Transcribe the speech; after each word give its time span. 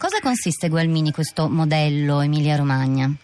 cosa 0.00 0.18
consiste 0.22 0.70
Gualmini 0.70 1.12
questo 1.12 1.46
modello 1.50 2.22
Emilia 2.22 2.56
Romagna? 2.56 3.14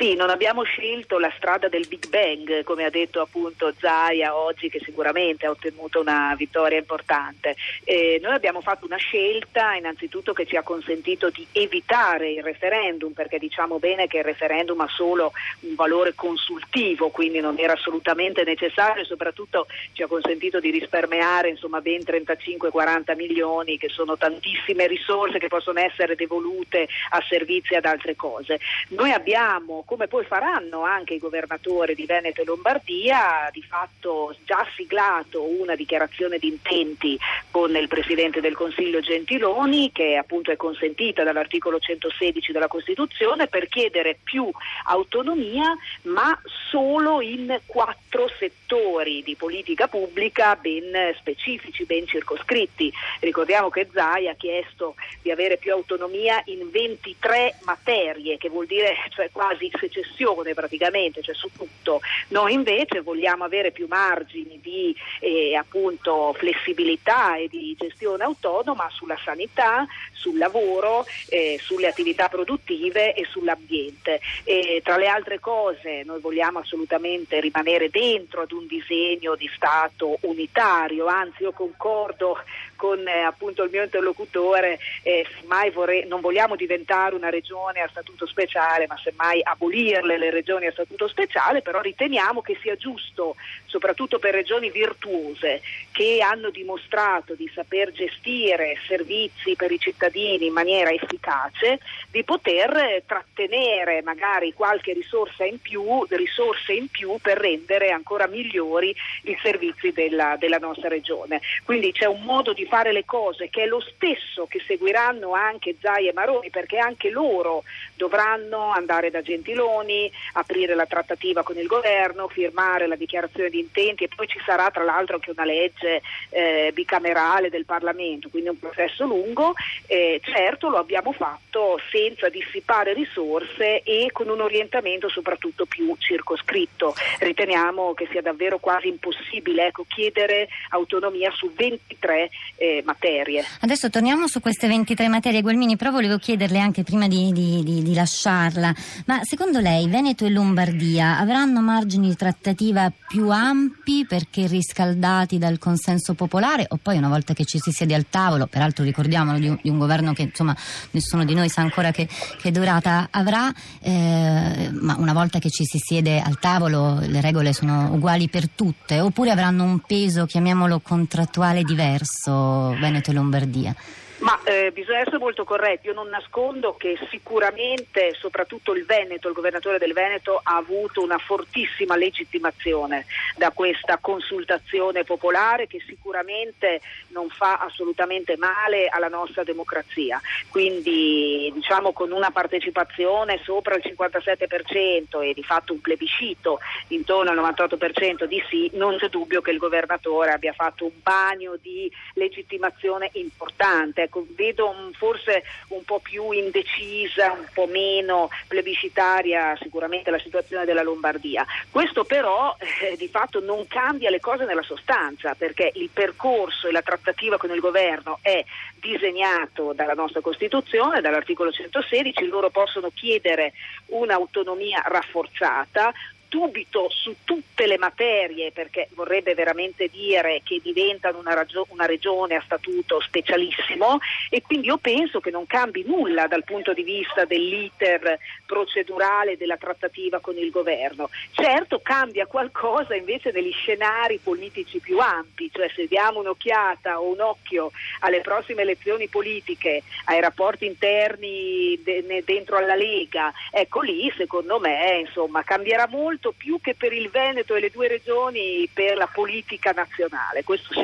Sì, 0.00 0.14
non 0.14 0.30
abbiamo 0.30 0.62
scelto 0.62 1.18
la 1.18 1.30
strada 1.36 1.68
del 1.68 1.86
Big 1.86 2.08
Bang, 2.08 2.64
come 2.64 2.84
ha 2.84 2.88
detto 2.88 3.20
appunto 3.20 3.70
Zaia 3.78 4.34
oggi, 4.34 4.70
che 4.70 4.80
sicuramente 4.82 5.44
ha 5.44 5.50
ottenuto 5.50 6.00
una 6.00 6.34
vittoria 6.38 6.78
importante. 6.78 7.54
Eh, 7.84 8.18
noi 8.22 8.32
abbiamo 8.32 8.62
fatto 8.62 8.86
una 8.86 8.96
scelta 8.96 9.74
innanzitutto 9.74 10.32
che 10.32 10.46
ci 10.46 10.56
ha 10.56 10.62
consentito 10.62 11.28
di 11.28 11.46
evitare 11.52 12.30
il 12.30 12.42
referendum, 12.42 13.12
perché 13.12 13.38
diciamo 13.38 13.78
bene 13.78 14.06
che 14.06 14.16
il 14.16 14.24
referendum 14.24 14.80
ha 14.80 14.88
solo 14.88 15.32
un 15.68 15.74
valore 15.74 16.14
consultivo, 16.14 17.10
quindi 17.10 17.40
non 17.40 17.58
era 17.58 17.74
assolutamente 17.74 18.42
necessario 18.42 19.02
e 19.02 19.06
soprattutto 19.06 19.66
ci 19.92 20.02
ha 20.02 20.06
consentito 20.06 20.60
di 20.60 20.70
risparmiare 20.70 21.50
insomma, 21.50 21.82
ben 21.82 22.00
35-40 22.00 23.14
milioni, 23.16 23.76
che 23.76 23.90
sono 23.90 24.16
tantissime 24.16 24.86
risorse 24.86 25.38
che 25.38 25.48
possono 25.48 25.78
essere 25.80 26.14
devolute 26.14 26.88
a 27.10 27.22
servizi 27.28 27.74
e 27.74 27.76
ad 27.76 27.84
altre 27.84 28.16
cose. 28.16 28.58
Noi 28.88 29.12
abbiamo 29.12 29.84
come 29.90 30.06
poi 30.06 30.24
faranno 30.24 30.84
anche 30.84 31.14
i 31.14 31.18
governatori 31.18 31.96
di 31.96 32.06
Veneto 32.06 32.42
e 32.42 32.44
Lombardia, 32.44 33.48
di 33.50 33.60
fatto 33.60 34.36
già 34.44 34.64
siglato 34.76 35.42
una 35.42 35.74
dichiarazione 35.74 36.38
di 36.38 36.46
intenti 36.46 37.18
con 37.50 37.74
il 37.74 37.88
Presidente 37.88 38.40
del 38.40 38.54
Consiglio 38.54 39.00
Gentiloni, 39.00 39.90
che 39.90 40.14
appunto 40.14 40.52
è 40.52 40.56
consentita 40.56 41.24
dall'articolo 41.24 41.80
116 41.80 42.52
della 42.52 42.68
Costituzione, 42.68 43.48
per 43.48 43.66
chiedere 43.66 44.16
più 44.22 44.48
autonomia, 44.84 45.76
ma 46.02 46.40
solo 46.70 47.20
in 47.20 47.58
quattro 47.66 48.30
settori 48.38 49.24
di 49.24 49.34
politica 49.34 49.88
pubblica 49.88 50.54
ben 50.54 51.12
specifici, 51.18 51.84
ben 51.84 52.06
circoscritti. 52.06 52.92
Ricordiamo 53.18 53.70
che 53.70 53.88
Zai 53.92 54.28
ha 54.28 54.34
chiesto 54.34 54.94
di 55.22 55.30
avere 55.30 55.56
più 55.56 55.72
autonomia 55.72 56.42
in 56.46 56.70
23 56.70 57.58
materie, 57.64 58.38
che 58.38 58.48
vuol 58.48 58.66
dire 58.66 58.94
cioè, 59.10 59.30
quasi 59.30 59.70
secessione 59.78 60.54
praticamente, 60.54 61.22
cioè 61.22 61.34
su 61.34 61.48
tutto. 61.56 62.00
Noi 62.28 62.52
invece 62.52 63.00
vogliamo 63.00 63.44
avere 63.44 63.70
più 63.70 63.86
margini 63.88 64.60
di 64.60 64.94
eh, 65.20 65.54
appunto, 65.54 66.34
flessibilità 66.36 67.36
e 67.36 67.48
di 67.48 67.74
gestione 67.78 68.24
autonoma 68.24 68.88
sulla 68.90 69.18
sanità, 69.22 69.86
sul 70.12 70.38
lavoro, 70.38 71.04
eh, 71.28 71.58
sulle 71.60 71.88
attività 71.88 72.28
produttive 72.28 73.14
e 73.14 73.26
sull'ambiente. 73.30 74.20
E, 74.44 74.80
tra 74.84 74.96
le 74.96 75.08
altre 75.08 75.40
cose 75.40 76.02
noi 76.04 76.20
vogliamo 76.20 76.58
assolutamente 76.58 77.40
rimanere 77.40 77.90
dentro 77.90 78.42
ad 78.42 78.52
un 78.52 78.66
disegno 78.66 79.34
di 79.34 79.50
Stato 79.54 80.18
unitario, 80.22 81.06
anzi 81.06 81.42
io 81.42 81.52
concordo 81.52 82.38
con 82.80 83.06
eh, 83.06 83.20
appunto 83.20 83.62
il 83.62 83.70
mio 83.70 83.82
interlocutore, 83.82 84.78
eh, 85.02 85.26
vorrei, 85.74 86.06
non 86.06 86.22
vogliamo 86.22 86.56
diventare 86.56 87.14
una 87.14 87.28
regione 87.28 87.82
a 87.82 87.88
statuto 87.88 88.26
speciale, 88.26 88.86
ma 88.86 88.98
semmai 89.04 89.42
abolirle 89.42 90.16
le 90.16 90.30
regioni 90.30 90.64
a 90.64 90.72
statuto 90.72 91.06
speciale, 91.06 91.60
però 91.60 91.82
riteniamo 91.82 92.40
che 92.40 92.56
sia 92.62 92.76
giusto, 92.76 93.36
soprattutto 93.66 94.18
per 94.18 94.32
regioni 94.32 94.70
virtuose 94.70 95.60
che 95.92 96.20
hanno 96.22 96.48
dimostrato 96.48 97.34
di 97.34 97.50
saper 97.54 97.92
gestire 97.92 98.78
servizi 98.86 99.54
per 99.56 99.70
i 99.70 99.78
cittadini 99.78 100.46
in 100.46 100.54
maniera 100.54 100.90
efficace, 100.90 101.80
di 102.10 102.24
poter 102.24 103.02
trattenere 103.04 104.00
magari 104.00 104.54
qualche 104.54 104.94
risorsa 104.94 105.44
in 105.44 105.60
più, 105.60 106.06
risorse 106.08 106.72
in 106.72 106.88
più 106.88 107.18
per 107.20 107.36
rendere 107.36 107.90
ancora 107.90 108.26
migliori 108.26 108.94
i 109.24 109.36
servizi 109.42 109.92
della, 109.92 110.36
della 110.38 110.56
nostra 110.56 110.88
regione. 110.88 111.42
Quindi 111.64 111.92
c'è 111.92 112.06
un 112.06 112.22
modo 112.22 112.54
di 112.54 112.68
fare 112.70 112.92
le 112.92 113.04
cose 113.04 113.50
che 113.50 113.64
è 113.64 113.66
lo 113.66 113.80
stesso 113.80 114.46
che 114.46 114.62
seguiranno 114.64 115.32
anche 115.32 115.74
Zai 115.80 116.06
e 116.06 116.12
Maroni 116.12 116.50
perché 116.50 116.78
anche 116.78 117.10
loro 117.10 117.64
dovranno 117.96 118.70
andare 118.70 119.10
da 119.10 119.22
Gentiloni, 119.22 120.10
aprire 120.34 120.74
la 120.76 120.86
trattativa 120.86 121.42
con 121.42 121.58
il 121.58 121.66
governo, 121.66 122.28
firmare 122.28 122.86
la 122.86 122.94
dichiarazione 122.94 123.50
di 123.50 123.58
intenti 123.58 124.04
e 124.04 124.08
poi 124.14 124.28
ci 124.28 124.40
sarà 124.46 124.70
tra 124.70 124.84
l'altro 124.84 125.16
anche 125.16 125.32
una 125.32 125.44
legge 125.44 126.00
eh, 126.30 126.70
bicamerale 126.72 127.50
del 127.50 127.64
Parlamento, 127.64 128.28
quindi 128.28 128.50
un 128.50 128.58
processo 128.58 129.04
lungo. 129.04 129.52
Eh, 129.86 130.20
certo 130.22 130.68
lo 130.68 130.78
abbiamo 130.78 131.12
fatto 131.12 131.80
senza 131.90 132.28
dissipare 132.28 132.92
risorse 132.92 133.82
e 133.82 134.10
con 134.12 134.28
un 134.28 134.40
orientamento 134.40 135.08
soprattutto 135.08 135.66
più 135.66 135.92
circoscritto. 135.98 136.94
Riteniamo 137.18 137.94
che 137.94 138.06
sia 138.12 138.22
davvero 138.22 138.58
quasi 138.60 138.86
impossibile 138.86 139.66
ecco, 139.66 139.84
chiedere 139.88 140.48
autonomia 140.70 141.32
su 141.32 141.52
23 141.52 142.30
eh, 142.60 142.82
materie. 142.84 143.42
Adesso 143.60 143.88
torniamo 143.88 144.28
su 144.28 144.40
queste 144.40 144.68
23 144.68 145.08
materie, 145.08 145.40
Gualmini, 145.40 145.76
però 145.76 145.90
volevo 145.90 146.18
chiederle 146.18 146.58
anche 146.58 146.82
prima 146.82 147.08
di, 147.08 147.32
di, 147.32 147.62
di, 147.64 147.82
di 147.82 147.94
lasciarla, 147.94 148.74
ma 149.06 149.20
secondo 149.22 149.60
lei 149.60 149.88
Veneto 149.88 150.26
e 150.26 150.28
Lombardia 150.28 151.18
avranno 151.18 151.62
margini 151.62 152.08
di 152.08 152.16
trattativa 152.16 152.92
più 153.08 153.30
ampi 153.30 154.04
perché 154.06 154.46
riscaldati 154.46 155.38
dal 155.38 155.58
consenso 155.58 156.12
popolare 156.12 156.66
o 156.68 156.78
poi 156.80 156.98
una 156.98 157.08
volta 157.08 157.32
che 157.32 157.46
ci 157.46 157.58
si 157.58 157.70
siede 157.70 157.94
al 157.94 158.06
tavolo, 158.10 158.46
peraltro 158.46 158.84
ricordiamolo 158.84 159.38
di 159.38 159.48
un, 159.48 159.58
un 159.62 159.78
governo 159.78 160.12
che 160.12 160.22
insomma 160.22 160.54
nessuno 160.90 161.24
di 161.24 161.32
noi 161.32 161.48
sa 161.48 161.62
ancora 161.62 161.92
che, 161.92 162.06
che 162.38 162.50
durata 162.50 163.08
avrà, 163.10 163.50
eh, 163.80 164.68
ma 164.72 164.96
una 164.98 165.14
volta 165.14 165.38
che 165.38 165.48
ci 165.48 165.64
si 165.64 165.78
siede 165.78 166.20
al 166.20 166.38
tavolo 166.38 166.98
le 167.00 167.22
regole 167.22 167.54
sono 167.54 167.90
uguali 167.94 168.28
per 168.28 168.50
tutte 168.50 169.00
oppure 169.00 169.30
avranno 169.30 169.64
un 169.64 169.78
peso, 169.78 170.26
chiamiamolo 170.26 170.80
contrattuale 170.80 171.62
diverso? 171.62 172.48
Veneto 172.78 173.10
e 173.10 173.14
Lombardia? 173.14 173.74
Ma 174.20 174.38
eh, 174.44 174.70
bisogna 174.70 174.98
essere 174.98 175.16
molto 175.16 175.44
corretti, 175.44 175.86
io 175.86 175.94
non 175.94 176.08
nascondo 176.08 176.76
che 176.76 176.98
sicuramente 177.08 178.14
soprattutto 178.18 178.74
il 178.74 178.84
Veneto, 178.84 179.28
il 179.28 179.34
governatore 179.34 179.78
del 179.78 179.94
Veneto 179.94 180.38
ha 180.42 180.56
avuto 180.56 181.02
una 181.02 181.16
fortissima 181.16 181.96
legittimazione 181.96 183.06
da 183.36 183.50
questa 183.50 183.96
consultazione 183.98 185.04
popolare 185.04 185.66
che 185.66 185.82
sicuramente 185.86 186.82
non 187.08 187.30
fa 187.30 187.60
assolutamente 187.60 188.36
male 188.36 188.88
alla 188.88 189.08
nostra 189.08 189.42
democrazia. 189.42 190.20
Quindi 190.50 191.50
diciamo 191.54 191.92
con 191.92 192.12
una 192.12 192.30
partecipazione 192.30 193.40
sopra 193.42 193.74
il 193.74 193.82
57% 193.86 195.22
e 195.22 195.32
di 195.32 195.42
fatto 195.42 195.72
un 195.72 195.80
plebiscito 195.80 196.58
intorno 196.88 197.30
al 197.30 197.38
98% 197.38 198.24
di 198.24 198.42
sì, 198.50 198.70
non 198.74 198.98
c'è 198.98 199.08
dubbio 199.08 199.40
che 199.40 199.50
il 199.50 199.56
governatore 199.56 200.32
abbia 200.32 200.52
fatto 200.52 200.84
un 200.84 200.92
bagno 201.02 201.56
di 201.58 201.90
legittimazione 202.14 203.08
importante 203.14 204.08
ecco, 204.10 204.26
vedo 204.30 204.74
forse 204.98 205.44
un 205.68 205.84
po' 205.84 206.00
più 206.00 206.32
indecisa, 206.32 207.32
un 207.32 207.46
po' 207.54 207.66
meno 207.66 208.28
plebiscitaria 208.48 209.56
sicuramente 209.62 210.10
la 210.10 210.18
situazione 210.18 210.64
della 210.64 210.82
Lombardia. 210.82 211.46
Questo 211.70 212.04
però 212.04 212.54
eh, 212.82 212.96
di 212.96 213.08
fatto 213.08 213.40
non 213.40 213.66
cambia 213.68 214.10
le 214.10 214.20
cose 214.20 214.44
nella 214.44 214.62
sostanza 214.62 215.34
perché 215.34 215.70
il 215.74 215.88
percorso 215.92 216.66
e 216.66 216.72
la 216.72 216.82
trattativa 216.82 217.38
con 217.38 217.50
il 217.50 217.60
governo 217.60 218.18
è 218.20 218.44
disegnato 218.74 219.72
dalla 219.72 219.94
nostra 219.94 220.20
Costituzione, 220.20 221.00
dall'articolo 221.00 221.52
116, 221.52 222.26
loro 222.26 222.50
possono 222.50 222.90
chiedere 222.92 223.52
un'autonomia 223.86 224.82
rafforzata, 224.86 225.92
dubito 226.30 226.88
su 226.88 227.16
tutte 227.24 227.66
le 227.66 227.76
materie 227.76 228.52
perché 228.52 228.88
vorrebbe 228.94 229.34
veramente 229.34 229.88
dire 229.88 230.40
che 230.44 230.60
diventano 230.62 231.18
una, 231.18 231.34
ragio- 231.34 231.66
una, 231.70 231.86
regione 231.86 232.36
a 232.36 232.42
statuto 232.42 233.00
specialissimo 233.00 233.98
e 234.30 234.40
quindi 234.40 234.68
io 234.68 234.78
penso 234.78 235.18
che 235.18 235.30
non 235.30 235.44
cambi 235.46 235.82
nulla 235.84 236.28
dal 236.28 236.44
punto 236.44 236.72
di 236.72 236.84
vista 236.84 237.24
dell'iter 237.24 238.16
procedurale 238.46 239.36
della 239.36 239.56
trattativa 239.56 240.20
con 240.20 240.38
il 240.38 240.50
governo. 240.50 241.10
Certo 241.32 241.80
cambia 241.82 242.26
qualcosa 242.26 242.94
invece 242.94 243.32
negli 243.32 243.52
scenari 243.52 244.20
politici 244.22 244.78
più 244.78 244.98
ampi, 245.00 245.50
cioè 245.52 245.68
se 245.74 245.88
diamo 245.88 246.20
un'occhiata 246.20 247.00
o 247.00 247.10
un 247.10 247.20
occhio 247.20 247.72
alle 248.00 248.20
prossime 248.20 248.62
elezioni 248.62 249.08
politiche, 249.08 249.82
ai 250.04 250.20
rapporti 250.20 250.64
interni 250.64 251.78
de- 251.82 252.22
dentro 252.24 252.56
alla 252.56 252.76
Lega, 252.76 253.32
ecco 253.50 253.80
lì 253.80 254.12
secondo 254.16 254.60
me 254.60 254.98
insomma 255.00 255.42
cambierà 255.42 255.88
molto 255.88 256.19
molto 256.20 256.34
più 256.36 256.60
che 256.60 256.74
per 256.74 256.92
il 256.92 257.08
Veneto 257.08 257.54
e 257.54 257.60
le 257.60 257.70
due 257.70 257.88
regioni 257.88 258.68
per 258.72 258.96
la 258.96 259.08
politica 259.10 259.72
nazionale, 259.72 260.44
questo 260.44 260.74
sì. 260.74 260.80